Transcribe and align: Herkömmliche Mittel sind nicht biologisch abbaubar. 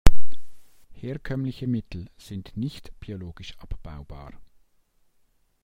Herkömmliche 0.93 1.67
Mittel 1.67 2.09
sind 2.17 2.57
nicht 2.57 2.91
biologisch 2.99 3.55
abbaubar. 3.59 4.33